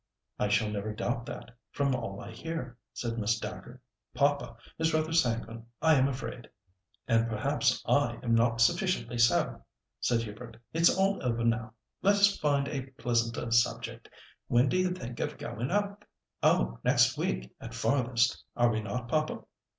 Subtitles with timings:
[0.39, 3.83] "I shall never doubt that, from all I hear," said Miss Dacre.
[4.15, 6.49] "Papa is rather sanguine, I am afraid."
[7.07, 9.63] "And perhaps I am not sufficiently so,"
[9.99, 11.73] said Hubert; "It's all over now.
[12.01, 14.09] Let us find a pleasanter subject.
[14.47, 16.03] When do you think of going up?"
[16.41, 16.79] "Oh!
[16.83, 18.43] next week at farthest.
[18.55, 19.41] Are we not, papa?"